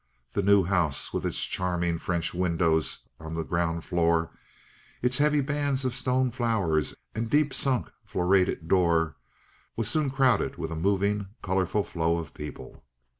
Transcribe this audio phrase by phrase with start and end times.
[0.33, 4.31] The new house, with its charming French windows on the ground floor,
[5.03, 9.17] its heavy bands of stone flowers and deep sunk florated door,
[9.75, 12.83] was soon crowded with a moving, colorful flow of people.